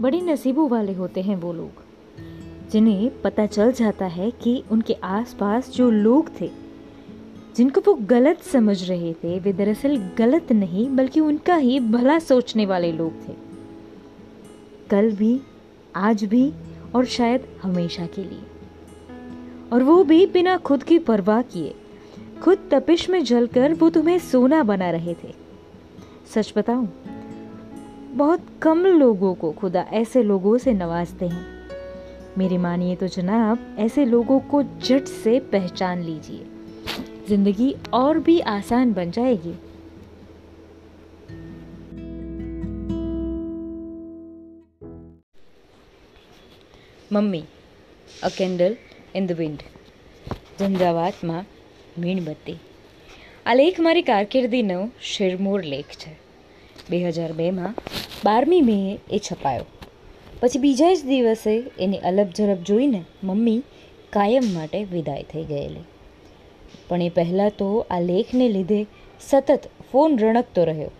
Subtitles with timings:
[0.00, 1.70] बड़े नसीबों वाले होते हैं वो लोग,
[2.70, 6.50] जिन्हें पता चल जाता है कि उनके आसपास जो लोग थे,
[7.56, 12.66] जिनको वो गलत समझ रहे थे, वे दरअसल गलत नहीं, बल्कि उनका ही भला सोचने
[12.66, 13.32] वाले लोग थे।
[14.90, 15.40] कल भी,
[15.96, 16.52] आज भी,
[16.94, 18.42] और शायद हमेशा के लिए।
[19.72, 21.74] और वो भी बिना खुद की परवाह किए,
[22.42, 25.34] खुद तपिश में जलकर वो तुम्हें सोना बना रहे थे।
[26.34, 26.88] सच बताऊँ
[28.13, 31.45] बहुत कम लोगों को खुदा ऐसे लोगों से नवाजते हैं
[32.37, 36.45] मेरी मानिए तो जनाब ऐसे लोगों को जट से पहचान लीजिए
[37.29, 39.55] जिंदगी और भी आसान बन जाएगी
[47.11, 47.39] mummy
[48.23, 48.73] a candle
[49.15, 49.61] in the wind
[50.59, 51.43] ઝંઝાવાતમાં
[51.99, 52.55] મીણબત્તી
[53.45, 56.13] આ લેખ મારી કારકિર્દીનો શિરમોર લેખ છે
[56.89, 57.75] બે હજાર બેમાં
[58.24, 59.66] બારમી મેએ એ છપાયો.
[60.40, 61.52] પછી બીજા જ દિવસે
[61.84, 63.60] એની અલબ ઝલપ જોઈને મમ્મી
[64.10, 65.84] કાયમ માટે વિદાય થઈ ગયેલી.
[66.88, 68.80] પણ એ પહેલાં તો આ લેખને લીધે
[69.20, 70.90] સતત ફોન રણકતો રહ્યો.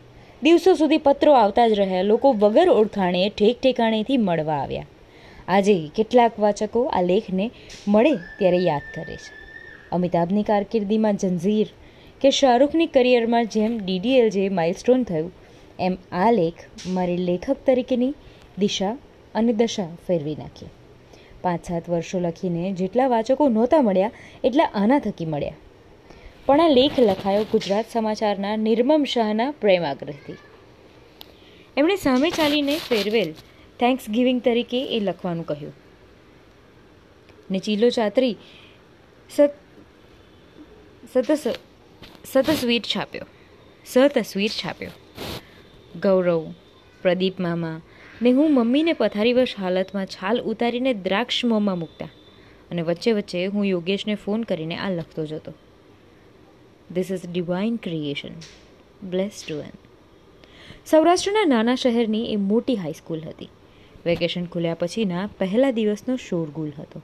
[0.43, 4.89] દિવસો સુધી પત્રો આવતા જ રહ્યા, લોકો વગર ઓળખાણે ઠેક ઠેકાણેથી મળવા આવ્યા.
[5.49, 7.47] આજે કેટલાક વાચકો આ લેખને
[7.89, 9.31] મળે ત્યારે યાદ કરે છે.
[9.93, 11.69] અમિતાભની કારકિર્દીમાં જંઝીર
[12.21, 15.31] કે શાહરૂખની કરિયરમાં જેમ ડીડીએલ જે માઇલસ્ટોન થયું
[15.81, 16.55] એમ આ લેખ
[16.87, 18.15] મારી લેખક તરીકેની
[18.59, 18.97] દિશા
[19.35, 20.67] અને દશા ફેરવી નાખી.
[21.43, 24.11] પાંચ સાત વર્ષો લખીને જેટલા વાચકો નહોતા મળ્યા,
[24.45, 25.55] એટલા આના થકી મળ્યા.
[26.47, 30.37] પણ આ લેખ લખાયો ગુજરાત સમાચારના નિર્મમ શાહના પ્રેમાગ્રહથી.
[31.77, 33.33] એમણે સામે ચાલીને ફેરવેલ
[33.81, 35.73] થેન્ક્સ ગિવિંગ તરીકે એ લખવાનું કહ્યું.
[37.51, 38.37] ને ચીલો ચાતરી
[39.31, 39.51] સત
[41.15, 41.57] સત
[42.25, 43.27] સતસ્વીર છાપ્યો.
[43.87, 44.91] સતસ્વીર છાપ્યો.
[46.01, 46.43] ગૌરવ.
[47.03, 47.81] પ્રદીપ મામા,
[48.23, 52.09] ને હું મમ્મીને પથારીવશ હાલતમાં છાલ ઉતારીને દ્રાક્ષ મોંમાં મૂકતા
[52.71, 55.53] અને વચ્ચે વચ્ચે હું યોગેશને ફોન કરીને આ લખતો જતો.
[56.95, 58.35] This is divine creation
[59.11, 59.79] bless to an
[60.87, 63.49] સૌરાષ્ટ્રના નાના શહેરની એ મોટી હાઈસ્કૂલ હતી.
[64.07, 67.03] વેકેશન ખુલ્યા પછીના પહેલા દિવસનો શોરગુલ હતો.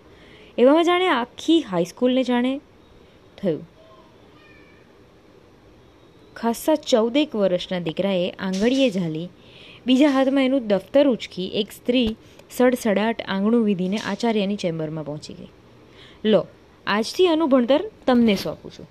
[0.59, 2.61] એવામાં જાણે આખી હાઈસ્કૂલને જાણે
[3.39, 3.76] થયું.
[6.37, 9.29] ખાસ્સા ચૌદેક વર્ષના દીકરાએ આંગળીએ ઝાલી.
[9.87, 12.17] બીજા હાથમાં એનું દફતર ઉચકી એક સ્ત્રી
[12.51, 15.47] સડસડાટ આંગણું વિધીને આચાર્યની ચેમ્બરમાં પહોંચી ગઈ.
[16.25, 16.47] લો,
[16.87, 18.89] આજથી આનું ભણતર તમને સોંપું છું.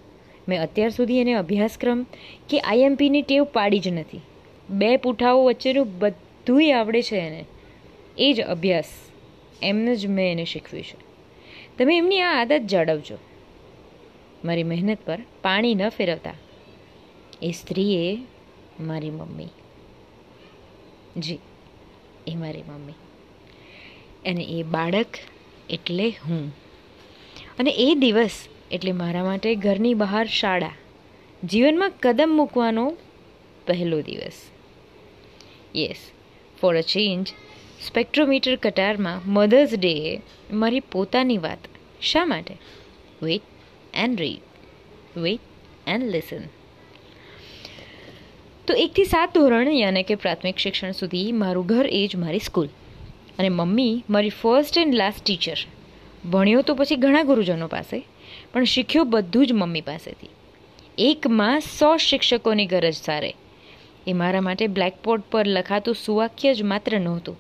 [0.48, 2.06] મેં અત્યાર સુધી એને અભ્યાસક્રમ
[2.50, 4.22] કે આઈએમપીની ટેવ પાડી જ નથી.
[4.70, 7.46] બે પુઠાઓ વચ્ચેનું બધુંય આવડે છે એને.
[8.18, 8.86] એ જ અભ્યાસ.
[9.62, 10.98] એમને જ મેં એને શીખવ્યું છે.
[11.78, 13.18] તમે એમની આ આદત જાળવજો
[14.46, 16.34] મારી મહેનત પર પાણી ન ફેરવતા
[17.42, 18.18] એ સ્ત્રીએ
[18.80, 19.48] મારી મમ્મી.
[21.18, 21.40] જી,
[22.28, 22.92] એ મારી મમ્મી.
[24.30, 25.08] અને એ બાળક
[25.70, 26.56] એટલે હું.
[27.60, 30.72] અને એ દિવસ એટલે મારા માટે ઘરની બહાર શાળા.
[31.44, 32.98] જીવનમાં કદમ મૂકવાનો
[33.68, 34.42] પહેલો દિવસ.
[35.76, 36.12] Yes
[36.62, 37.28] for a change
[37.88, 40.22] spectrometer કટારમાં mothers ડેએ
[40.52, 41.58] મારી પોતાની વાત.
[42.02, 42.58] શા માટે?
[43.24, 43.42] Wait
[43.94, 45.40] and read wait
[45.88, 46.42] and listen
[48.68, 52.68] તો એકથી સાત ધોરણ યાને કે પ્રાથમિક શિક્ષણ સુધી મારું ઘર એ જ મારી સ્કૂલ.
[53.40, 55.58] અને મમ્મી મારી ફર્સ્ટ એન્ડ લાસ્ટ ટીચર
[56.32, 58.06] ભણ્યો તો પછી ઘણા ગુરુજનો પાસે,
[58.54, 60.30] પણ શીખ્યો બધું જ મમ્મી પાસેથી.
[60.98, 63.34] એકમાં સો શિક્ષકોની ગરજ સારે.
[64.08, 67.40] એ મારા માટે બ્લેકબોર્ડ પર લખાતું સુવાક્ય જ માત્ર નહોતું.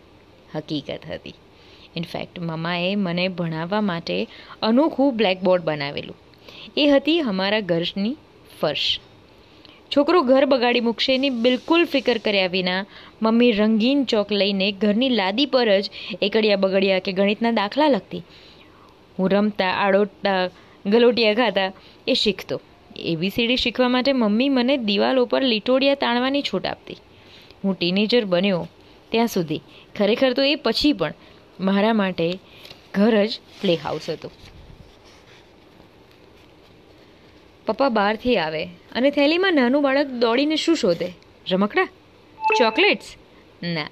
[0.56, 1.34] હકીકત હતી.
[1.96, 4.28] ઇનફેક્ટ મમાએ મને ભણાવવા માટે
[4.62, 6.16] અનોખું બ્લેકબોર્ડ બનાવેલું.
[6.78, 8.16] એ હતી અમારા ઘરની
[8.62, 9.00] ફર્શ.
[9.91, 12.85] છોકરો ઘર બગાડી મૂકશે એની બિલકુલ ફિકર કર્યા વિના
[13.22, 15.90] મમ્મી રંગીન ચોક લઈને ઘરની લાદી પર જ
[16.22, 18.22] એકડિયા બગડિયા કે ગણિતના દાખલા લખતી.
[19.19, 20.50] હું રમતા, આડોટતા,
[20.85, 21.72] ગલોટિયા ખાતા
[22.07, 22.62] એ શીખતો.
[22.96, 26.97] એબીસીડી શીખવા માટે મમ્મી મને દિવાલ ઉપર લીટોડિયા તાણવાની છૂટ આપતી.
[27.64, 28.67] હું ટીનેજર બન્યો
[29.09, 29.61] ત્યાં સુધી.
[29.97, 31.14] ખરેખર તો એ પછી પણ
[31.59, 32.40] મારા માટે
[32.93, 34.31] ઘર જ પ્લે હાઉસ હતું.
[37.66, 41.14] પપ્પા બહારથી આવે અને થેલીમાં નાનું બાળક દોડીને શું શોધે?
[41.52, 41.88] રમકડા?
[42.58, 43.16] ચોકલેટ્સ?
[43.64, 43.88] ના.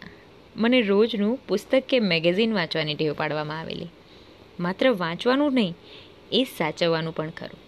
[0.56, 3.88] મને રોજનું પુસ્તક કે મેગેઝિન વાંચવાની ટેવ પાડવામાં આવેલી.
[4.60, 5.76] માત્ર વાંચવાનું નહીં,
[6.32, 7.60] એ સાચવવાનું પણ ખરું.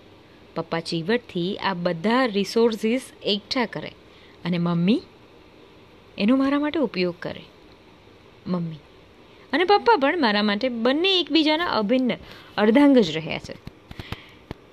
[0.55, 3.91] પપ્પા ચીવટથી આ બધા રિસોર્સિસ એકઠા કરે
[4.45, 5.01] અને મમ્મી
[6.17, 7.41] એનો મારા માટે ઉપયોગ કરે.
[8.47, 8.75] મમ્મી
[9.53, 12.11] અને પપ્પા પણ મારા માટે બંને એકબીજાના અભિન્ન,
[12.57, 13.74] અર્ધાંગ જ રહ્યા છે.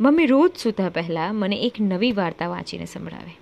[0.00, 3.37] મમ્મી રોજ સૂતા પહેલાં મને એક નવી વાર્તા વાંચીને સંભળાવે.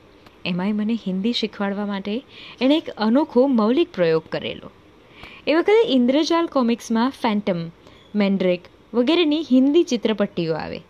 [0.44, 2.25] એમાંય મને હિન્દી શીખવાડવા માટે
[2.61, 4.70] એણે એક અનોખો મૌલિક પ્રયોગ કરેલો.
[5.47, 7.70] એ વખતે ઇન્દ્રજાલ કોમિક્સમાં ફેન્ટમ,
[8.14, 8.61] મેન્ડ્રેક
[8.94, 10.81] વગેરેની હિન્દી ચિત્રપટ્ટીઓ આવે.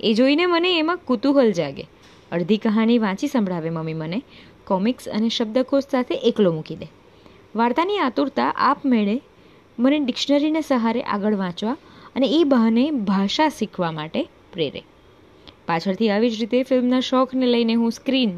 [0.00, 1.86] એ જોઈને મને એમાં કુતૂહલ જાગે.
[2.32, 4.22] અડધી કહાણી વાંચી સંભળાવે મમ્મી મને,
[4.66, 6.86] કોમિક્સ અને શબ્દકોશ સાથે એકલો મૂકી દે.
[7.54, 9.20] વાર્તાની આતુરતા આપમેળે
[9.78, 11.76] મને ડિક્શનરીને સહારે આગળ વાંચવા
[12.16, 14.82] અને એ બહાને ભાષા શીખવા માટે પ્રેરે
[15.68, 18.34] પાછળથી આવી જ રીતે ફિલ્મના શોખને લઈને હું સ્ક્રીન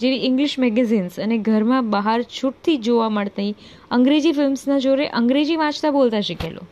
[0.00, 3.50] જેવી ઇંગ્લિશ મેગેઝિન્સ અને ઘરમાં બહાર છૂટથી જોવા મળતી
[3.90, 6.62] અંગ્રેજી ફિલ્મ્સના જોરે અંગ્રેજી વાંચતા બોલતા શીખેલો.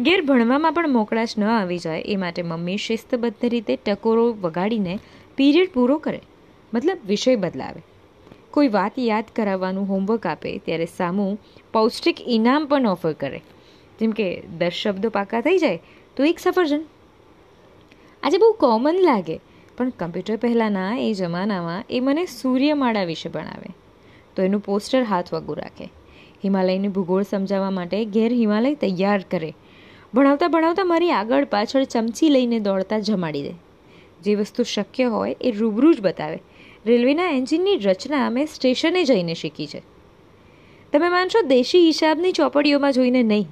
[0.00, 4.94] ઘેર ભણવામાં પણ મોકળાશ ન આવી જાય એ માટે મમ્મી શિસ્તબદ્ધ રીતે ટકોરો વગાડીને
[5.36, 6.20] પીરિયડ પૂરો કરે,
[6.72, 7.82] મતલબ વિષય બદલાવે.
[8.50, 11.38] કોઈ વાત યાદ કરાવવાનું હોમવર્ક આપે ત્યારે સામું
[11.72, 13.40] પૌષ્ટિક ઇનામ પણ ઓફર કરે.
[14.00, 14.26] જેમ કે
[14.58, 15.80] દસ શબ્દો પાકા થઈ જાય
[16.16, 16.82] તો એક સફરજન.
[18.22, 19.40] આજે બહુ કોમન લાગે.
[19.78, 23.74] પણ કમ્પ્યુટર પહેલાંના એ જમાનામાં એ મને સૂર્યમાળા વિશે ભણાવે.
[24.36, 25.84] તો એનું પોસ્ટર હાથ વગું રાખે.
[26.44, 29.54] હિમાલયની ભૂગોળ સમજાવવા માટે ઘેર હિમાલય તૈયાર કરે.
[30.14, 33.52] ભણાવતા ભણાવતા મારી આગળ પાછળ ચમચી લઈને દોડતા જમાડી દે.
[34.22, 36.38] જે વસ્તુ શક્ય હોય એ રૂબરૂ જ બતાવે.
[36.86, 39.82] રેલવેના એન્જિનની રચના મેં સ્ટેશને જઈને શીખી છે.
[40.92, 43.46] તમે માનશો દેશી હિસાબની ચોપડીઓમાં જોઈને નહીં.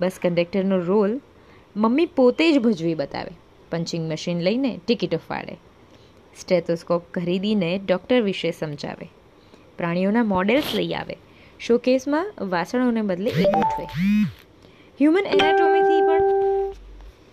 [0.00, 1.20] બસ કંડક્ટરનો રોલ
[1.76, 3.45] મમ્મી પોતે જ ભજવી બતાવે.
[3.70, 5.56] પંચિંગ મશીન લઈને ટિકિટો ફાડે
[6.40, 9.06] સ્ટેથોસ્કોપ ખરીદીને ડૉક્ટર વિશે સમજાવે.
[9.78, 11.16] પ્રાણીઓના મોડેલ્સ લઈ આવે.
[11.60, 13.86] શોકેસમાં વાસણોને બદલે એ ગોઠવે
[15.00, 16.22] હ્યુમન એનાટોમીથી પણ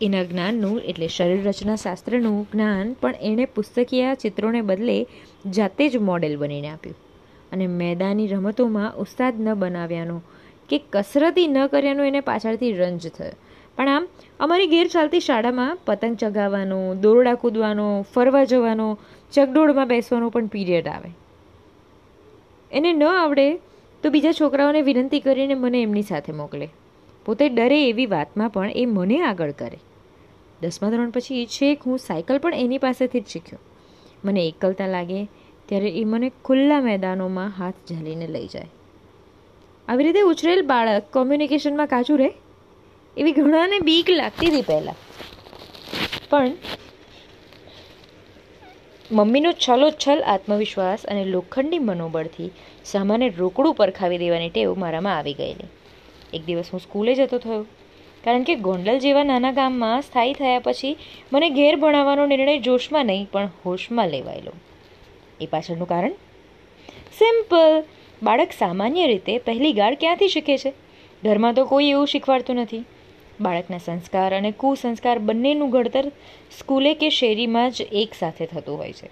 [0.01, 5.07] એના જ્ઞાનનું, એટલે શરીર રચના શાસ્ત્રનું જ્ઞાન, પણ એણે પુસ્તકીય ચિત્રોને બદલે
[5.51, 6.95] જાતે જ મોડેલ બનીને આપ્યું.
[7.51, 10.21] અને મેદાની રમતોમાં ઉસ્તાદ ન બનાવ્યાનો
[10.69, 13.31] કે કસરતી ન કર્યાનો એને પાછળથી રંજ થયો.
[13.77, 14.07] પણ આમ,
[14.39, 18.99] અમારી ઘેર ચાલતી શાળામાં પતંગ ચગાવવાનો, દોરડા કૂદવાનો, ફરવા જવાનો
[19.33, 21.09] ચગડોળમાં બેસવાનો પણ પીરિયડ આવે.
[22.71, 23.55] એને ન આવડે
[24.03, 26.69] તો બીજા છોકરાઓને વિનંતી કરીને મને એમની સાથે મોકલે.
[27.25, 29.79] પોતે ડરે એવી વાતમાં પણ એ મને આગળ કરે.
[30.61, 33.59] દસમા ધોરણ પછી છેક હું સાયકલ પણ એની પાસેથી જ શીખ્યો.
[34.25, 35.25] મને એકલતા લાગે
[35.65, 38.67] ત્યારે એ મને ખુલ્લા મેદાનોમાં હાથ ઝાલીને લઈ જાય.
[39.87, 42.33] આવી રીતે ઉછરેલ બાળક કોમ્યુનિકેશનમાં કાચું રહે?
[43.17, 44.95] એવી ઘણાને બીક લાગતી હતી પહેલાં.
[46.29, 46.51] પણ
[49.11, 52.51] મમ્મીનો છલોછલ આત્મવિશ્વાસ અને લોખંડી મનોબળથી
[52.85, 55.67] સામાન્ય રોકડું પરખાવી દેવાની ટેવ મારામાં આવી ગયેલી.
[56.33, 57.65] એક દિવસ હું સ્કૂલે જતો થયો.
[58.23, 60.97] કારણ કે ગોંડલ જેવા નાના ગામમાં સ્થાયી થયા પછી
[61.33, 64.51] મને ઘેર ભણાવવાનો નિર્ણય જોશમાં નહીં, પણ હોશમાં લેવાયેલો.
[65.41, 66.11] એ પાછળનું કારણ?
[67.17, 67.83] સિમ્પલ.
[68.23, 70.73] બાળક સામાન્ય રીતે પહેલી ગાળ ક્યાંથી શીખે છે?
[71.23, 72.85] ઘરમાં તો કોઈ એવું શીખવાડતું નથી.
[73.41, 76.11] બાળકના સંસ્કાર અને કુસંસ્કાર બંનેનું ઘડતર
[76.59, 79.09] સ્કૂલે કે શેરીમાં જ એક સાથે થતું હોય છે.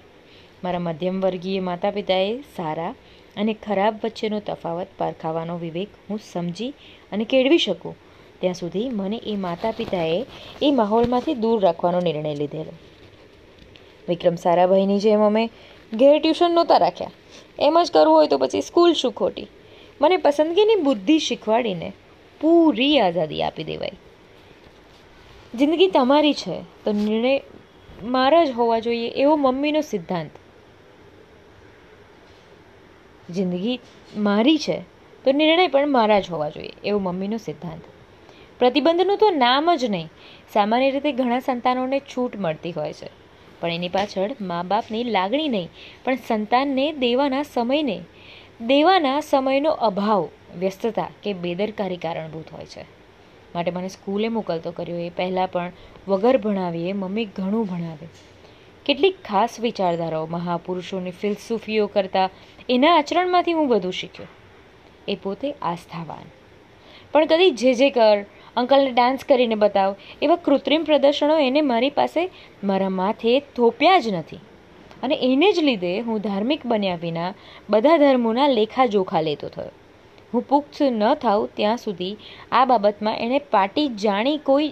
[0.64, 2.96] મારા મધ્યમ વર્ગીય માતા પિતાએ સારા
[3.38, 6.74] અને ખરાબ વચ્ચેનો તફાવત પારખાવાનો વિવેક હું સમજી
[7.12, 7.96] અને કેળવી શકું.
[8.40, 10.26] ત્યાં સુધી મને એ માતા પિતાએ
[10.62, 12.72] એ માહોલમાંથી દૂર રાખવાનો નિર્ણય લીધેલો.
[14.10, 15.50] વિક્રમ સારાભાઈની જેમ અમે
[15.94, 17.12] ઘેર ટ્યુશન નહોતા રાખ્યા.
[17.60, 19.48] એમ જ કરવું હોય તો પછી સ્કૂલ શું ખોટી?
[20.02, 21.92] મને પસંદગીની બુદ્ધિ શીખવાડીને
[22.42, 23.92] પૂરી આઝાદી આપી દેવાય
[25.56, 27.42] જિંદગી તમારી છે, તો નિર્ણય
[28.04, 30.30] મારા જ હોવા જોઈએ એવો મમ્મીનો સિદ્ધાંત.
[33.32, 33.80] જિંદગી
[34.18, 34.82] મારી છે,
[35.24, 37.82] તો નિર્ણય પણ મારા જ હોવા જોઈએ એવો મમ્મીનો સિદ્ધાંત.
[38.60, 40.10] પ્રતિબંધનું તો નામ જ નહીં.
[40.54, 43.10] સામાન્ય રીતે ઘણા સંતાનોને છૂટ મળતી હોય છે.
[43.60, 45.70] પણ એની પાછળ મા બાપની લાગણી નહીં,
[46.04, 48.02] પણ સંતાનને દેવાના સમયને
[48.62, 50.28] દેવાના સમયનો અભાવ,
[50.60, 53.01] વ્યસ્તતા કે બેદરકારી કારણભૂત હોય છે.
[53.56, 54.98] માટે મને સ્કૂલે મોકલતો કર્યો.
[54.98, 55.72] એ પહેલાં પણ
[56.08, 58.08] વગર ભણાવીએ મમ્મી ઘણું ભણાવે.
[58.86, 62.30] કેટલીક ખાસ વિચારધારાઓ મહાપુરુષોની ફિલસૂફીઓ કરતાં
[62.70, 64.28] એના આચરણમાંથી હું બધું શીખ્યો.
[65.08, 66.26] એ પોતે આસ્થાવાન.
[67.12, 72.30] પણ કદી જે જે કર, અંકલને ડાન્સ કરીને બતાવ, એવા કૃત્રિમ પ્રદર્શનો એને મારી પાસે
[72.64, 74.40] મારા માથે થોપ્યા જ નથી.
[75.04, 77.34] અને એને જ લીધે હું ધાર્મિક બન્યા વિના
[77.70, 79.70] બધા ધર્મોના લેખાજોખા લેતો થયો.
[80.34, 82.18] હું પુખ્ત ન થાઉં ત્યાં સુધી
[82.52, 84.70] આ બાબતમાં એણે પાટી જાણી કોઈ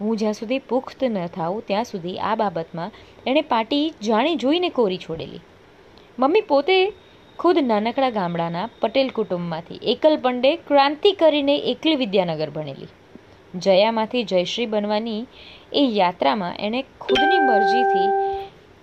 [0.00, 2.90] હું જ્યાં સુધી પુખ્ત ન થાઉં ત્યાં સુધી આ બાબતમાં
[3.26, 5.40] એણે પાટી જાણી જોઈને કોરી છોડેલી.
[6.18, 6.92] મમ્મી પોતે
[7.38, 12.88] ખુદ નાનકડા ગામડાના પટેલ કુટુંબમાંથી એકલ પંડે ક્રાંતિ કરીને એકલી વિદ્યાનગર ભણેલી.
[13.54, 15.26] જયામાંથી જયશ્રી બનવાની
[15.72, 18.08] એ યાત્રામાં એણે ખુદની મરજીથી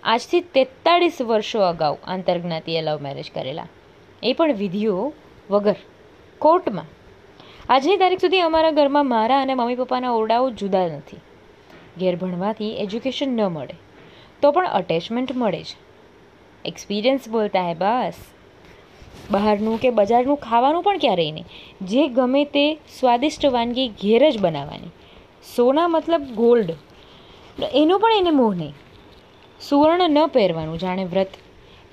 [0.03, 3.67] આજથી તેતાળીસ વર્ષો અગાઉ આંતરજ્ઞાતીય લવ મેરેજ કરેલા.
[4.23, 5.13] એ પણ વિધિઓ
[5.49, 5.75] વગર.
[6.39, 6.85] કોર્ટમાં.
[7.69, 11.17] આજની તારીખ સુધી અમારા ઘરમાં મારા અને મમ્મી પપ્પાના ઓરડાઓ જુદા નથી.
[11.99, 13.75] ઘેર ભણવાથી એજ્યુકેશન ન મળે,
[14.41, 15.77] તો પણ અટેચમેન્ટ મળે છે
[16.65, 18.13] એક્સપિરિયન્સ બોલતા હે બસ.
[19.31, 21.45] બહારનું કે બજારનું ખાવાનું પણ ક્યારેય નહીં.
[21.81, 22.65] જે ગમે તે
[22.99, 24.91] સ્વાદિષ્ટ વાનગી ઘેર જ બનાવવાની.
[25.55, 26.71] સોના મતલબ ગોલ્ડ.
[27.73, 28.73] એનો પણ એને મોહ નહીં.
[29.61, 31.27] સુવર્ણ ન પહેરવાનું, જાણે વ્રત.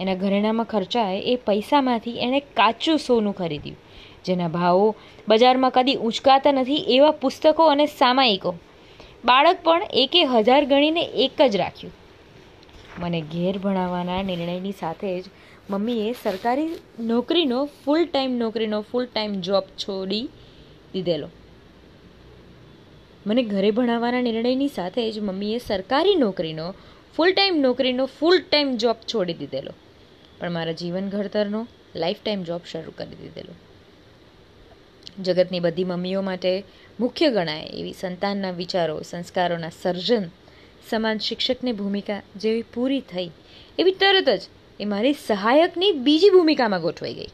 [0.00, 3.76] એના ઘરેણામાં ખર્ચાય એ પૈસામાંથી એણે કાચું સોનું ખરીદ્યું.
[4.24, 4.96] જેના ભાવો
[5.28, 8.54] બજારમાં કદી ઉંચકાતા નથી એવા પુસ્તકો અને સામાયિકો.
[9.24, 11.92] બાળક પણ એકે હજાર ગણીને એક જ રાખ્યું.
[12.98, 15.24] મને ઘેર ભણાવવાના નિર્ણયની સાથે જ
[15.70, 16.68] મમ્મીએ સરકારી
[17.00, 20.28] નોકરીનો ફૂલ ટાઈમ નોકરીનો ફૂલ ટાઈમ જોબ છોડી
[20.92, 21.28] દીધેલો.
[23.26, 26.74] મને ઘરે ભણાવવાના નિર્ણયની સાથે જ મમ્મીએ સરકારી નોકરીનો
[27.16, 29.72] ફૂલ ટાઈમ નોકરીનો ફૂલ ટાઈમ જોબ છોડી દીધેલો.
[30.38, 33.54] પણ મારા જીવન ઘડતરનો લાઈફ ટાઈમ જોબ શરૂ કરી દીધેલો.
[35.22, 36.64] જગતની બધી મમ્મીઓ માટે
[37.00, 40.24] મુખ્ય ગણાય એવી સંતાનના વિચારો, સંસ્કારોના સર્જન,
[40.90, 43.30] સમાન શિક્ષકની ભૂમિકા જેવી પૂરી થઈ
[43.78, 44.42] એવી તરત જ
[44.80, 47.28] એ મારી સહાયકની બીજી ભૂમિકામાં ગોઠવાઈ ગઈ.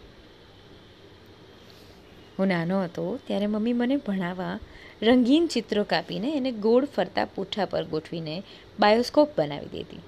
[2.39, 4.59] હું નાનો હતો ત્યારે મમ્મી મને ભણાવવા
[5.03, 8.43] રંગીન ચિત્રો કાપીને એને ગોળ ફરતા પૂઠા પર ગોઠવીને
[8.81, 10.01] બાયોસ્કોપ બનાવી દેતી.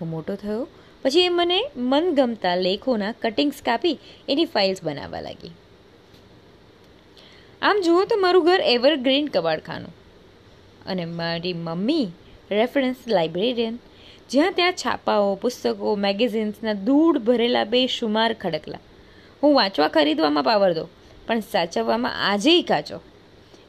[0.00, 0.68] હું મોટો થયો
[1.02, 5.50] પછી એ મને મનગમતા લેખોના કટિંગ્સ કાપી એની ફાઇલ્સ બનાવવા લાગી.
[7.62, 9.94] આમ જુઓ તો મારું ઘર એવરગ્રીન કબાડખાનું.
[10.86, 12.08] અને મારી મમ્મી
[12.50, 13.78] રેફરન્સ લાઇબ્રેરિયન
[14.30, 18.78] જ્યાં ત્યાં છાપાઓ, પુસ્તકો મેગેઝિન્સના દૂધ ભરેલા બે શુમાર ખડકલા.
[19.42, 20.88] હું વાંચવા ખરીદવામાં પાવર દો
[21.26, 23.00] પણ સાચવવામાં આજેય કાચો.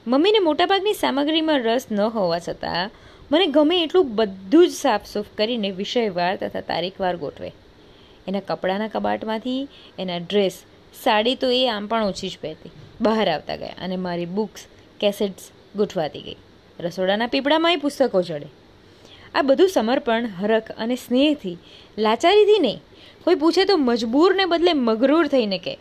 [0.07, 2.89] મમ્મીને મોટાભાગની સામગ્રીમાં રસ ન હોવા છતાં
[3.31, 7.51] મને ગમે એટલું બધું જ સાફસૂફ કરીને વિષયવાર તથા તારીખવાર ગોઠવે.
[8.27, 9.67] એના કપડાના કબાટમાંથી,
[9.99, 10.63] એના ડ્રેસ,
[11.03, 12.71] સાડી તો એ આમ પણ ઓછી જ પહેરતી.
[13.01, 14.67] બહાર આવતા ગયા અને મારી બુક્સ,
[14.99, 16.35] કેસેટ્સ ગોઠવાતી ગઈ.
[16.79, 18.47] રસોડાના પીપળામાંય પુસ્તકો ચડે
[19.35, 21.57] આ બધું સમર્પણ, હરખ અને સ્નેહથી,
[21.97, 22.81] લાચારીથી નહીં.
[23.23, 25.77] કોઈ પૂછે તો મજબૂરને બદલે મગરૂર થઈને કહે,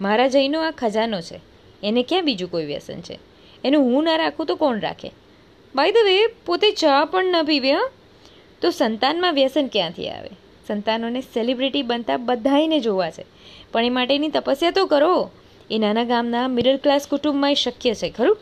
[0.00, 1.40] મારા જઈનો આ ખજાનો છે.
[1.82, 3.18] એને ક્યાં બીજું કોઈ વ્યસન છે?
[3.64, 5.10] એનું હું ના રાખું તો કોણ રાખે?
[5.76, 7.72] બાય ધ વે પોતે ચા પણ ન પીવે
[8.62, 10.30] તો સંતાનમાં વ્યસન ક્યાંથી આવે?
[10.68, 13.24] સંતાનોને સેલિબ્રિટી બનતા બધાને જોવા છે.
[13.72, 15.30] પણ એ માટેની તપસ્યા તો કરો.
[15.70, 18.38] એ નાના ગામના મિડલ ક્લાસ કુટુંબમાં શક્ય છે, ખરું?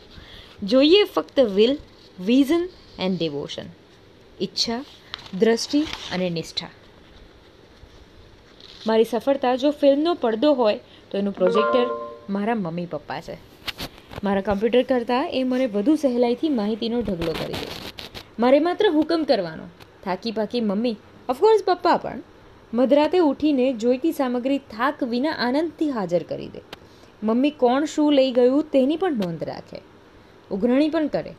[0.62, 1.78] જોઈએ ફક્ત વિલ
[2.20, 3.62] વિઝન એન્ડ ડિવોશન
[4.40, 4.84] ઈચ્છા,
[5.38, 6.70] દ્રષ્ટિ અને નિષ્ઠા.
[8.86, 11.86] મારી સફળતા જો ફિલ્મનો પડદો હોય, તો એનું પ્રોજેક્ટર
[12.30, 13.53] મારા મમ્મી પપ્પા છે.
[14.24, 17.84] મારા કમ્પ્યુટર કરતાં એ મને વધુ સહેલાઈથી માહિતીનો ઢગલો કરી દે
[18.38, 19.62] મારે માત્ર હુકમ કરવાનો.
[20.04, 20.96] થાકી પાકી મમ્મી
[21.28, 22.22] ઓફકોર્સ પપ્પા પણ,
[22.74, 26.60] મધરાતે ઉઠીને જોઈતી સામગ્રી થાક વિના આનંદથી હાજર કરી દે.
[27.22, 29.80] મમ્મી કોણ શું લઈ ગયું તેની પણ નોંધ રાખે.
[30.50, 31.34] ઉઘરાણી પણ કરે.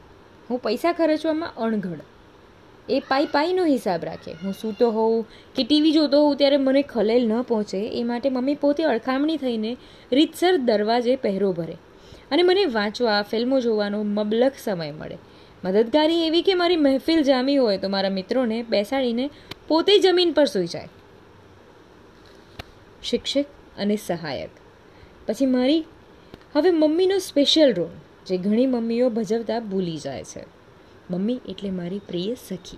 [0.50, 2.00] હું પૈસા ખર્ચવામાં અણઘડ.
[2.89, 4.32] એ પાઈ પાઈનો હિસાબ રાખે.
[4.32, 7.88] હું સૂતો હોઉં કે ટીવી જોતો હોઉં ત્યારે મને ખલેલ ન પહોંચે.
[7.88, 9.77] એ માટે મમ્મી પોતે અડખામણી થઈને
[10.12, 11.77] રીતસર દરવાજે પહેરો ભરે.
[12.32, 15.17] અને મને વાંચવા, ફિલ્મો જોવાનો મબલક સમય મળે.
[15.65, 19.29] મદદગારી એવી કે મારી મહેફિલ જામી હોય તો મારા મિત્રોને બેસાડીને
[19.67, 20.88] પોતે જમીન પર સૂઈ જાય.
[23.03, 23.46] શિક્ષક
[23.77, 24.50] અને સહાયક.
[25.27, 25.86] પછી મારી
[26.55, 27.89] હવે મમ્મીનો સ્પેશિયલ રોલ
[28.27, 30.46] જે ઘણી મમ્મીઓ ભજવતા ભૂલી જાય છે.
[31.12, 32.77] મમ્મી એટલે મારી પ્રિય સખી.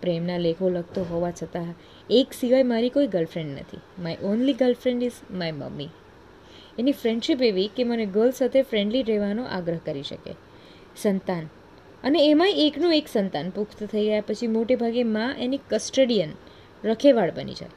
[0.00, 1.74] પ્રેમના લેખો લખતો હોવા છતાં
[2.10, 3.78] એક સિવાય મારી કોઈ ગર્લફ્રેન્ડ નથી.
[3.98, 5.88] My only girlfriend is my mummy
[6.78, 10.34] any friendship એવી કે મને ગર્લ સાથે ફ્રેન્ડલી રહેવાનો આગ્રહ કરી શકે.
[10.96, 11.48] સંતાન.
[12.04, 16.28] અને એમાંય એકનું એક સંતાન પુખ્ત થઈ ગયા પછી મોટે ભાગે મા એની કસ્ટડિયન
[16.84, 17.68] રખેવાળ બની જાય.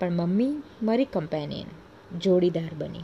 [0.00, 2.98] પણ મમ્મી મારી કમ્પેનિયન જોડીદાર બની.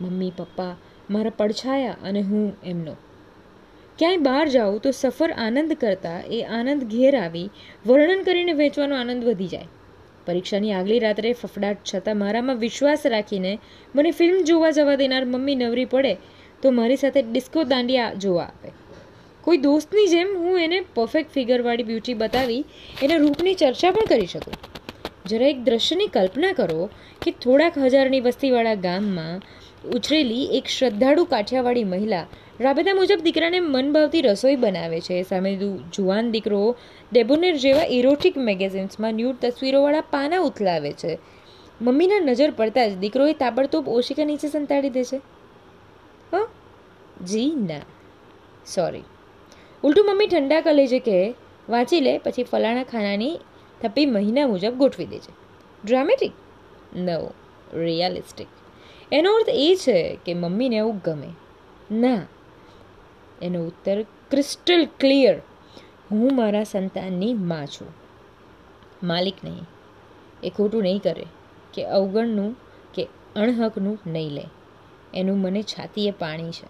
[0.00, 0.76] મમ્મી, પપ્પા
[1.10, 2.96] મારા પડછાયા અને હું એમનો.
[3.98, 7.50] ક્યાંય બહાર જાઉં તો સફર આનંદ કરતાં એ આનંદ ઘેર આવી,
[7.86, 9.64] વર્ણન કરીને વેચવાનો આનંદ વધી જાય.
[10.28, 13.52] પરીક્ષાની આગલી રાત્રે ફફડાટ છતાં મારામાં વિશ્વાસ રાખીને
[13.94, 16.14] મને ફિલ્મ જોવા જવા દેનાર મમ્મી નવરી પડે
[16.62, 18.72] તો મારી સાથે ડિસ્કો દાંડિયા જોવા આવે.
[19.44, 22.64] કોઈ દોસ્તની જેમ હું એને પરફેક્ટ ફિગરવાળી બ્યુટી બતાવી,
[23.02, 24.56] એના રૂપની ચર્ચા પણ કરી શકું.
[25.26, 26.82] જરા એક દ્રશ્યની કલ્પના કરો
[27.22, 29.40] કે થોડાક હજારની વસ્તીવાળા ગામમાં
[29.96, 32.26] ઉછરેલી એક શ્રદ્ધાળુ કાઠિયાવાડી મહિલા
[32.60, 35.16] રાબેતા મુજબ દીકરાને મન ભાવતી રસોઈ બનાવે છે.
[35.22, 35.50] સામે
[35.94, 36.62] જુવાન દીકરો
[37.12, 41.18] ડેબોનેર જેવા ઇરોટિક મેગેઝિન્સમાં ન્યૂડ તસવીરોવાળા પાના ઉથલાવે છે.
[41.80, 45.20] મમ્મીના નજર પડતા જ દીકરોએ તાબડતોબ ઓશિકા નીચે સંતાડી દે છે.
[46.32, 46.46] હ?
[47.24, 47.80] જી ના.
[48.66, 49.02] સોરી
[49.82, 51.34] ઉલટું મમ્મી ઠંડા કલેજે કે
[51.68, 53.38] વાંચી લે, પછી ફલાણા ખાનાની
[53.82, 55.32] થપ્પી મહિના મુજબ ગોઠવી દે છે.
[55.84, 56.32] ડ્રામેટિક
[56.96, 57.30] નો
[57.74, 58.46] રિયાલિસ્ટિક
[59.12, 61.28] એનો અર્થ એ છે કે મમ્મીને એવું ગમે.
[61.90, 62.26] ના.
[63.42, 65.40] એનો ઉત્તર ક્રિસ્ટલ ક્લિયર
[66.10, 67.92] હું મારા સંતાનની માં છું.
[69.02, 69.66] માલિક નહીં.
[70.42, 71.26] એ ખોટું નહીં કરે
[71.74, 72.56] કે અવગણનું
[72.94, 74.44] કે અણહકનું નહીં લે.
[75.14, 76.66] એનું મને છાતીએ પાણી છે.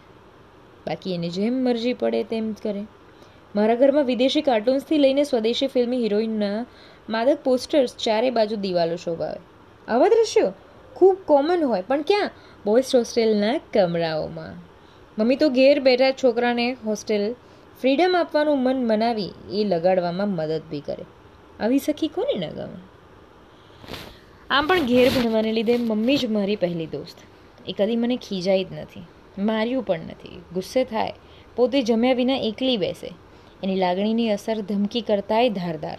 [0.87, 2.87] બાકી એને જેમ મરજી પડે તેમ કરે.
[3.57, 6.67] મારા ઘરમાં વિદેશી કાર્ટૂન્સથી લઈને સ્વદેશી ફિલ્મી હિરોઈનના
[7.11, 9.41] માદક પોસ્ટર્સ ચારે બાજુ દિવાલો શોભાવે.
[9.93, 10.53] આવા દ્રશ્યો
[10.95, 12.31] ખૂબ કોમન હોય, પણ ક્યાં?
[12.67, 14.55] બોયઝ હોસ્ટેલના કમરાઓમાં.
[15.19, 17.35] મમ્મી તો ઘેર બેઠા છોકરાને હોસ્ટેલ
[17.81, 21.05] ફ્રીડમ આપવાનું મન મનાવી એ લગાડવામાં મદદ બી કરે.
[21.61, 22.79] આવી સખી કોને ન ગમે?
[24.51, 27.17] આમ પણ ઘેર ભણવાને લીધે મમ્મી જ મારી પહેલી દોસ્ત.
[27.69, 29.03] એ કદી મને ખીજાઈ જ નથી.
[29.39, 30.41] માર્યું પણ નથી.
[30.55, 31.13] ગુસ્સે થાય.
[31.57, 33.11] પોતે જમ્યા વિના એકલી બેસે.
[33.63, 35.99] એની લાગણીની અસર ધમકી કરતાંય ધારદાર.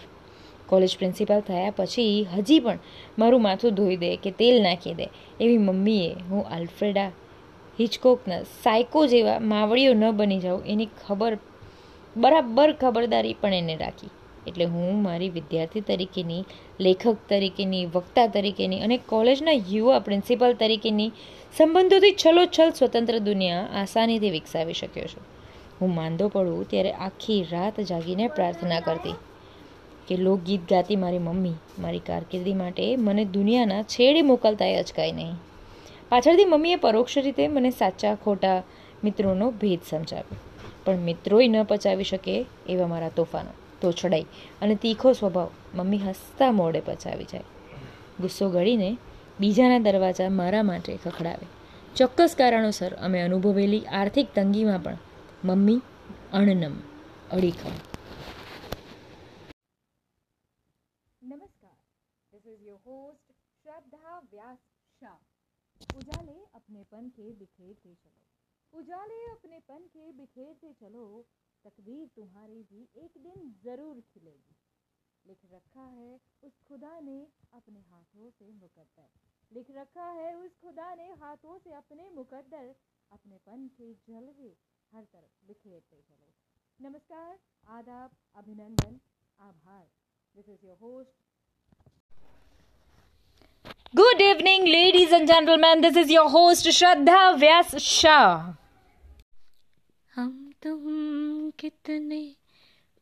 [0.66, 2.78] કોલેજ પ્રિન્સિપાલ થયા પછી હજી પણ
[3.18, 5.08] મારું માથું ધોઈ દે કે તેલ નાખી દે
[5.40, 7.10] એવી મમ્મીએ હું આલ્ફ્રેડા
[7.80, 11.38] હિચકોકના સાયકો જેવા માવડીઓ ન બની જાઉં એની ખબર
[12.16, 14.10] બરાબર ખબરદારી પણ એને રાખી.
[14.46, 16.44] એટલે હું મારી વિદ્યાર્થી તરીકેની,
[16.80, 21.10] લેખક તરીકેની, વક્તા તરીકેની અને કોલેજના યુવા પ્રિન્સિપાલ તરીકેની
[21.56, 25.22] સંબંધોથી છલોછલ સ્વતંત્ર દુનિયા આસાનીથી વિકસાવી શક્યો છું.
[25.80, 29.12] હું માંદો પડું ત્યારે આખી રાત જાગીને પ્રાર્થના કરતી
[30.08, 35.32] કે લોકગીત ગાતી મારી મમ્મી, મારી કારકિર્દી માટે મને દુનિયાના છેડે મોકલતાય અચકાય નહીં.
[36.08, 38.62] પાછળથી મમ્મીએ પરોક્ષ રીતે મને સાચા ખોટા
[39.04, 40.49] મિત્રોનો ભેદ સમજાવ્યો.
[40.85, 42.35] પણ મિત્રોય ન પચાવી શકે
[42.67, 44.27] એવા મારા તોફાનો તોછડાઈ
[44.61, 47.47] અને તીખો સ્વભાવ મમ્મી હસતા મોડે પચાવી જાય
[48.19, 48.89] ગુસ્સો ગળીને
[49.39, 51.47] બીજાના દરવાજા મારા માટે ખખડાવે
[51.95, 54.99] ચોક્કસ કારણોસર અમે અનુભવેલી આર્થિક તંગીમાં પણ
[55.45, 55.81] મમ્મી
[56.33, 56.75] અણનમ
[57.31, 57.75] અડીખમ
[61.21, 61.75] नमस्कार
[62.33, 63.25] this is your host
[63.65, 64.59] Shraddha Vyas
[65.01, 65.17] Shah
[65.95, 68.28] उजाले अपनेपन के बिखेरते चलो
[68.72, 71.04] उजाले अपनेपन के बिखेरते चलो,
[71.64, 74.56] तकदीर तुम्हारी भी एक दिन ज़रूर खिलेगी।
[75.26, 77.16] लिख रखा है उस खुदा ने
[77.52, 79.08] अपने हाथों से मुकद्दर।
[79.52, 82.74] लिख रखा है उस खुदा ने हाथों से अपने मुकद्दर।
[83.12, 84.56] अपनेपन के जलवे
[84.92, 86.34] हर तरफ़ बिखेरते चलो।
[86.78, 89.00] नमस्कार, आदाब, अभिनंदन,
[89.40, 89.90] आभार।
[90.34, 91.16] This is your host.
[93.95, 95.81] Good evening, ladies and gentlemen.
[95.81, 98.57] This is your host Shraddha Vyas Shah.
[100.15, 102.21] हम तुम कितने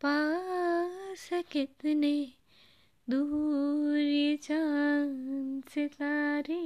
[0.02, 2.15] पास कितने
[3.08, 3.97] दूर
[4.47, 6.62] जान सितारे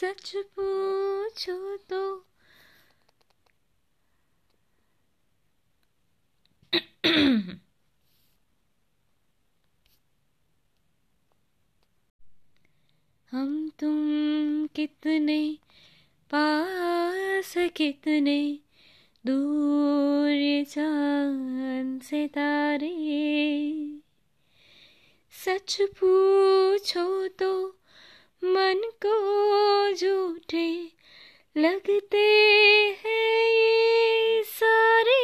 [0.00, 2.02] सच पूछो तो
[13.35, 15.57] हम तुम कितने
[16.31, 18.59] पास कितने
[19.25, 22.91] दूर जान से तारे
[25.31, 27.67] सच पूछो तो
[28.43, 29.15] मन को
[29.93, 30.91] झूठे
[31.57, 32.27] लगते
[33.05, 35.21] हैं ये सारे।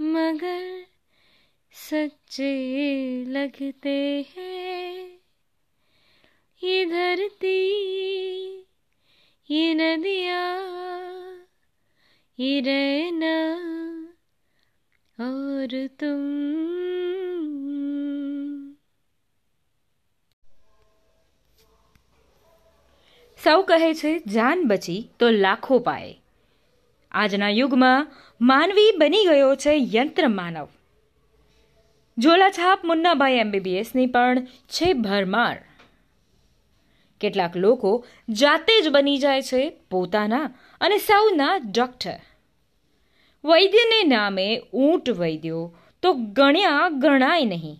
[0.00, 0.84] मगर
[1.72, 2.54] सच्चे
[3.24, 5.11] लगते हैं
[6.61, 7.59] ये धरती
[9.49, 10.45] ये नदियाँ
[12.39, 13.35] ये रहना
[15.17, 16.23] और तुम
[23.39, 26.09] સૌ કહે છે જાન બચી તો લાખો પાએ
[27.11, 28.07] આજના યુગમાં
[28.41, 30.67] માનવી બની ગયો છે યંત્ર માનવ
[32.17, 35.55] ઝોલાછાપ મુન્નાભાઈ એમબીબીએસની પણ છે ભરમાર
[37.22, 37.92] કેટલાક લોકો
[38.28, 40.44] જાતે જ બની જાય છે પોતાના
[40.80, 42.18] અને સૌના ડોક્ટર.
[43.44, 45.62] વૈદ્યને નામે ઊંટ વૈદ્યો
[46.02, 47.76] તો ગણ્યા ગણાય નહીં.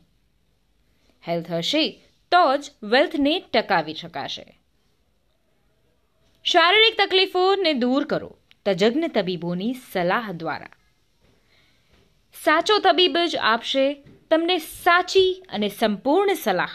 [1.29, 1.85] હેલ્થ હશે
[2.33, 4.47] તો જ વેલ્થને ટકાવી શકાશે.
[6.45, 8.31] શારીરિક તકલીફોને દૂર કરો,
[8.65, 10.73] તજજ્ઞ તબીબોની સલાહ દ્વારા.
[12.45, 13.85] સાચો તબીબ જ આપશે
[14.31, 16.75] તમને સાચી અને સંપૂર્ણ સલાહ.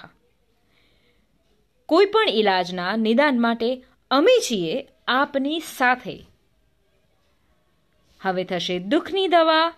[1.88, 6.26] કોઈ પણ ઈલાજના નિદાન માટે અમે છીએ આપની સાથે.
[8.22, 9.74] હવે થશે દુઃખની દવા,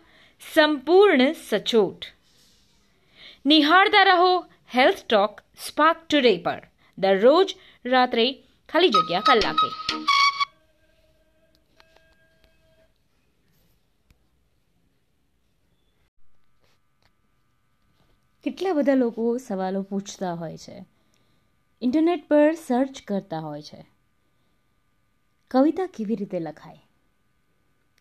[0.54, 2.06] સંપૂર્ણ સચોટ.
[3.46, 4.40] નિહાળતા રહો
[4.76, 6.68] હેલ્થ ટોક સ્પાર્ક ટુડે પર.
[6.98, 9.72] દરરોજ રાત્રે ખાલી જગ્યા કલાકે.
[18.44, 20.99] કેટલા બધા લોકો સવાલો પૂછતા હોય છે.
[21.82, 23.86] ઇન્ટરનેટ પર સર્ચ કરતા હોય છે.
[25.48, 26.80] કવિતા કેવી રીતે લખાય?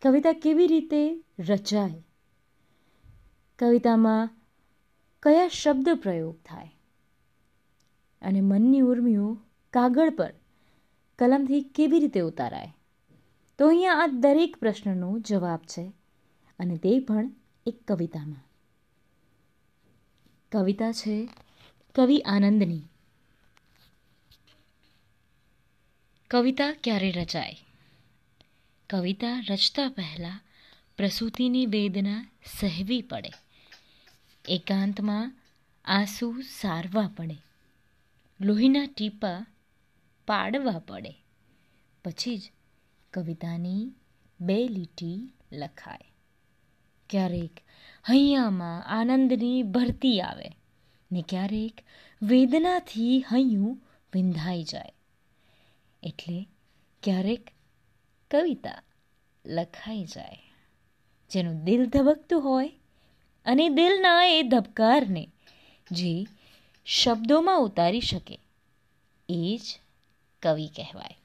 [0.03, 2.05] કવિતા કેવી રીતે રચાય?
[3.59, 4.31] કવિતામાં
[5.23, 6.71] કયા શબ્દ પ્રયોગ થાય?
[8.23, 9.39] અને મનની ઉર્મિઓ
[9.71, 10.35] કાગળ પર
[11.19, 12.75] કલમથી કેવી રીતે ઉતારાય?
[13.59, 15.93] તો અહીંયા આ દરેક પ્રશ્નનો જવાબ છે
[16.59, 17.31] અને તે પણ
[17.67, 18.45] એક કવિતામાં.
[20.53, 21.29] કવિતા છે
[21.95, 22.88] કવિ આનંદની.
[26.31, 27.57] કવિતા ક્યારે રચાય?
[28.91, 30.41] કવિતા રચતા પહેલાં
[30.97, 33.31] પ્રસૂતિની વેદના સહેવી પડે.
[34.49, 35.35] એકાંતમાં
[35.85, 37.37] આંસુ સારવા પડે.
[38.41, 39.47] લોહીના ટીપા
[40.27, 41.15] પાડવા પડે.
[42.05, 42.51] પછી જ
[43.13, 43.93] કવિતાની
[44.41, 46.13] બે લીટી લખાય.
[47.11, 47.61] ક્યારેક
[48.11, 50.57] હૈયામાં આનંદની ભરતી આવે
[51.13, 51.75] ને ક્યારેક
[52.23, 53.83] વેદનાથી હૈયું
[54.15, 54.98] વિંધાઈ જાય.
[56.03, 56.47] એટલે
[57.03, 57.51] ક્યારેક
[58.31, 58.83] કવિતા
[59.47, 60.43] લખાઈ જાય.
[61.31, 62.73] જેનું દિલ ધબકતું હોય
[63.47, 65.29] અને દિલના એ ધબકારને
[65.91, 66.27] જે
[66.87, 68.39] શબ્દોમાં ઉતારી શકે,
[69.29, 69.81] એ જ
[70.43, 71.17] કવિ કહેવાય.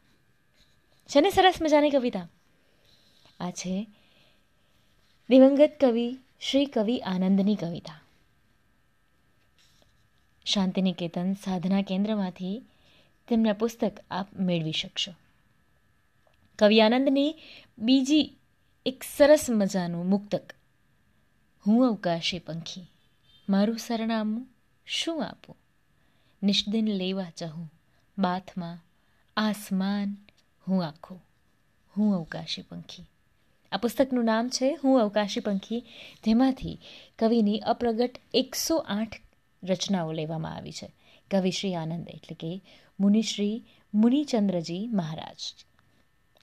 [1.10, 2.30] છે ને સરસ મજાની કવિતા?
[3.40, 3.88] આ છે
[5.30, 8.02] દિવંગત કવિ શ્રી કવિ આનંદની કવિતા.
[10.46, 12.62] શાંતિનિકેતન સાધના કેન્દ્રમાંથી
[13.28, 15.12] તેમના પુસ્તક આપ મેળવી શકશો.
[16.60, 17.36] કવિ આનંદની
[17.78, 18.36] બીજી
[18.86, 20.54] એક સરસ મજાનું મુક્તક,
[21.68, 22.86] હું અવકાશી પંખી,
[23.50, 24.48] મારું સરનામું
[24.86, 25.56] શું આપું?
[26.44, 27.72] નિષ્દિન લેવા ચહું,
[28.18, 28.80] બાથમાં
[29.38, 30.18] આસમાન
[30.68, 31.22] હું આખું.
[31.98, 33.04] હું અવકાશી પંખી.
[33.72, 35.80] આ પુસ્તકનું નામ છે, હું અવકાશી પંખી
[36.26, 36.80] જેમાંથી
[37.20, 39.22] કવિની અપ્રગટ એકસો આઠ
[39.64, 40.92] રચનાઓ લેવામાં આવી છે.
[41.32, 42.62] કવિ શ્રી આનંદ એટલે કે
[43.04, 43.64] મુનિશ્રી
[43.94, 45.40] મુનિચંદ્રજી મહારાજ.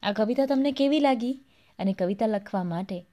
[0.03, 1.33] આ કવિતા તમને કેવી લાગી
[1.79, 3.07] અને કવિતા લખવા માટે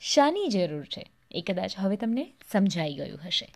[0.00, 3.54] શાની જરૂર છે એ કદાચ હવે તમને સમજાઈ ગયું હશે.